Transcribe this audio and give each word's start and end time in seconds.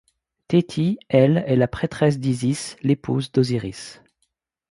Théti, 0.47 0.97
elle, 1.09 1.43
est 1.45 1.55
la 1.55 1.67
prêtresse 1.67 2.17
d'Isis, 2.17 2.75
l'épouse 2.81 3.31
d'Osiris. 3.31 4.01